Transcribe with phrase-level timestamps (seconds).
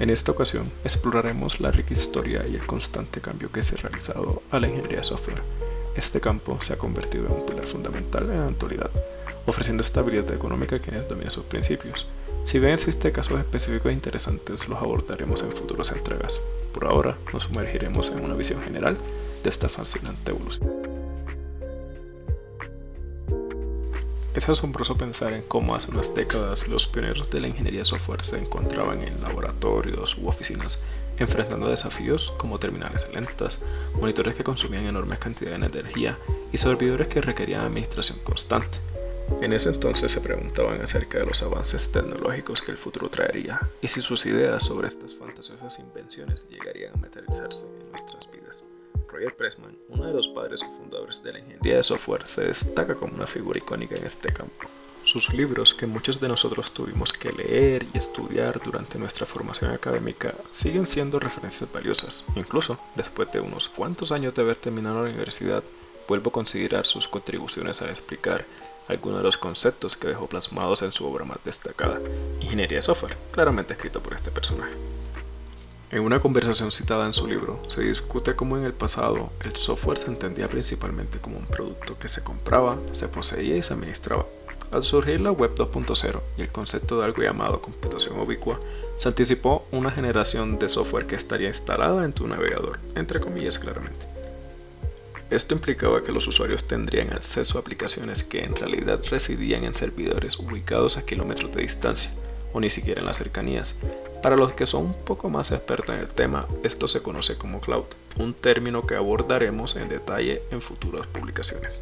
[0.00, 4.42] En esta ocasión exploraremos la rica historia y el constante cambio que se ha realizado
[4.50, 5.42] a la ingeniería software.
[5.94, 8.90] Este campo se ha convertido en un pilar fundamental en la actualidad,
[9.44, 12.06] ofreciendo estabilidad económica a quienes dominan sus principios.
[12.44, 16.40] Si bien existen casos específicos interesantes, los abordaremos en futuras entregas.
[16.72, 18.96] Por ahora, nos sumergiremos en una visión general
[19.44, 20.89] de esta fascinante evolución.
[24.34, 28.38] Es asombroso pensar en cómo hace unas décadas los pioneros de la ingeniería software se
[28.38, 30.80] encontraban en laboratorios u oficinas
[31.20, 33.58] enfrentando desafíos como terminales lentas,
[34.00, 36.18] monitores que consumían enormes cantidades de energía
[36.52, 38.78] y servidores que requerían administración constante.
[39.40, 43.88] En ese entonces se preguntaban acerca de los avances tecnológicos que el futuro traería y
[43.88, 48.64] si sus ideas sobre estas fantasiosas invenciones llegarían a materializarse en nuestras vidas.
[49.10, 52.94] Roger Pressman, uno de los padres y fundadores de la ingeniería de software, se destaca
[52.94, 54.68] como una figura icónica en este campo.
[55.04, 60.34] Sus libros, que muchos de nosotros tuvimos que leer y estudiar durante nuestra formación académica,
[60.50, 62.24] siguen siendo referencias valiosas.
[62.36, 65.64] Incluso, después de unos cuantos años de haber terminado la universidad,
[66.06, 68.44] vuelvo a considerar sus contribuciones al explicar
[68.88, 72.00] algunos de los conceptos que dejó plasmados en su obra más destacada,
[72.40, 74.72] Ingeniería de Software, claramente escrito por este personaje.
[75.92, 79.98] En una conversación citada en su libro, se discute cómo en el pasado el software
[79.98, 84.24] se entendía principalmente como un producto que se compraba, se poseía y se administraba.
[84.70, 88.60] Al surgir la web 2.0 y el concepto de algo llamado computación ubicua,
[88.98, 94.06] se anticipó una generación de software que estaría instalada en tu navegador, entre comillas claramente.
[95.28, 100.38] Esto implicaba que los usuarios tendrían acceso a aplicaciones que en realidad residían en servidores
[100.38, 102.12] ubicados a kilómetros de distancia,
[102.52, 103.76] o ni siquiera en las cercanías,
[104.22, 107.60] para los que son un poco más expertos en el tema, esto se conoce como
[107.60, 107.84] cloud,
[108.16, 111.80] un término que abordaremos en detalle en futuras publicaciones.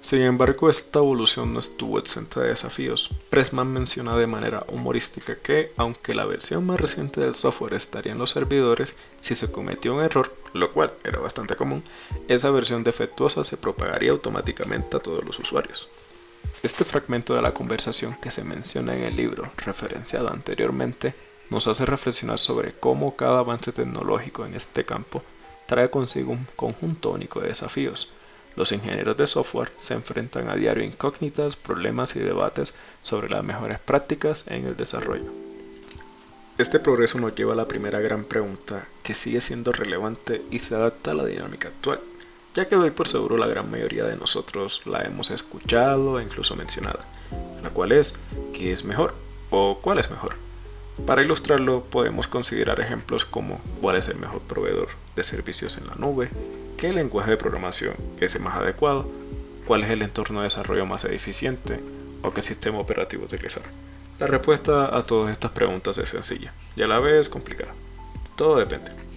[0.00, 3.10] Sin embargo, esta evolución no estuvo exenta de desafíos.
[3.28, 8.18] Pressman menciona de manera humorística que, aunque la versión más reciente del software estaría en
[8.18, 11.82] los servidores, si se cometió un error, lo cual era bastante común,
[12.28, 15.88] esa versión defectuosa se propagaría automáticamente a todos los usuarios.
[16.62, 21.14] Este fragmento de la conversación que se menciona en el libro referenciado anteriormente
[21.50, 25.22] nos hace reflexionar sobre cómo cada avance tecnológico en este campo
[25.66, 28.10] trae consigo un conjunto único de desafíos.
[28.56, 33.78] Los ingenieros de software se enfrentan a diario incógnitas, problemas y debates sobre las mejores
[33.78, 35.30] prácticas en el desarrollo.
[36.58, 40.74] Este progreso nos lleva a la primera gran pregunta que sigue siendo relevante y se
[40.74, 42.00] adapta a la dinámica actual
[42.58, 46.56] ya que doy por seguro la gran mayoría de nosotros la hemos escuchado e incluso
[46.56, 47.04] mencionada,
[47.62, 48.16] la cual es
[48.52, 49.14] ¿qué es mejor?
[49.50, 50.34] o ¿cuál es mejor?
[51.06, 55.94] Para ilustrarlo podemos considerar ejemplos como cuál es el mejor proveedor de servicios en la
[55.94, 56.30] nube,
[56.76, 59.08] qué lenguaje de programación es el más adecuado,
[59.64, 61.78] cuál es el entorno de desarrollo más eficiente
[62.22, 63.62] o qué sistema operativo utilizar.
[64.18, 67.72] La respuesta a todas estas preguntas es sencilla y a la vez complicada.
[68.34, 69.07] Todo depende.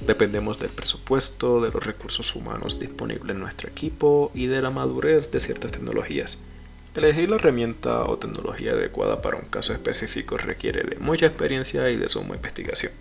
[0.00, 5.30] Dependemos del presupuesto, de los recursos humanos disponibles en nuestro equipo y de la madurez
[5.30, 6.38] de ciertas tecnologías.
[6.94, 11.96] Elegir la herramienta o tecnología adecuada para un caso específico requiere de mucha experiencia y
[11.96, 12.92] de suma investigación.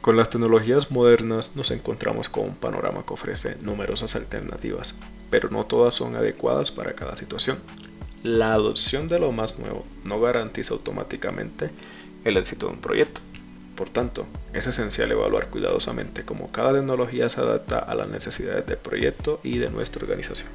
[0.00, 4.94] Con las tecnologías modernas nos encontramos con un panorama que ofrece numerosas alternativas,
[5.30, 7.58] pero no todas son adecuadas para cada situación.
[8.22, 11.70] La adopción de lo más nuevo no garantiza automáticamente
[12.24, 13.20] el éxito de un proyecto.
[13.76, 18.78] Por tanto, es esencial evaluar cuidadosamente cómo cada tecnología se adapta a las necesidades del
[18.78, 20.48] proyecto y de nuestra organización.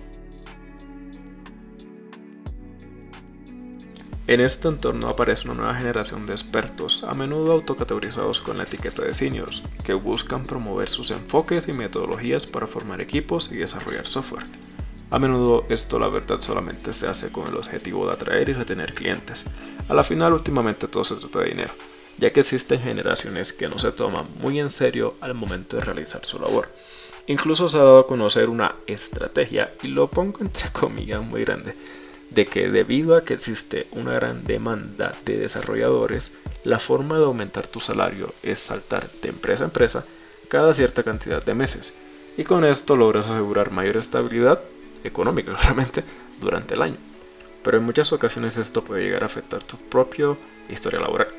[4.27, 9.01] En este entorno aparece una nueva generación de expertos, a menudo autocategorizados con la etiqueta
[9.01, 14.45] de seniors, que buscan promover sus enfoques y metodologías para formar equipos y desarrollar software.
[15.09, 18.93] A menudo esto la verdad solamente se hace con el objetivo de atraer y retener
[18.93, 19.45] clientes.
[19.89, 21.73] A la final últimamente todo se trata de dinero
[22.19, 26.25] ya que existen generaciones que no se toman muy en serio al momento de realizar
[26.25, 26.67] su labor.
[27.27, 31.75] Incluso se ha dado a conocer una estrategia, y lo pongo entre comillas muy grande,
[32.29, 36.31] de que debido a que existe una gran demanda de desarrolladores,
[36.63, 40.05] la forma de aumentar tu salario es saltar de empresa a empresa
[40.49, 41.93] cada cierta cantidad de meses,
[42.37, 44.59] y con esto logras asegurar mayor estabilidad
[45.03, 46.03] económica claramente
[46.41, 46.97] durante el año.
[47.63, 50.35] Pero en muchas ocasiones esto puede llegar a afectar tu propia
[50.69, 51.38] historia laboral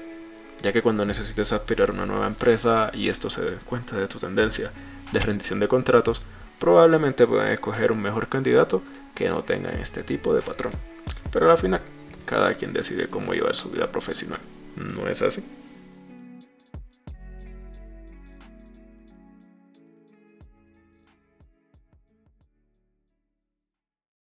[0.63, 4.09] ya que cuando necesites aspirar a una nueva empresa y esto se dé cuenta de
[4.09, 4.71] tu tendencia
[5.13, 6.23] de rendición de contratos,
[6.59, 8.83] probablemente puedan escoger un mejor candidato
[9.15, 10.73] que no tenga este tipo de patrón.
[11.33, 11.81] Pero al final,
[12.27, 14.41] cada quien decide cómo llevar su vida profesional.
[14.77, 15.45] ¿No es así?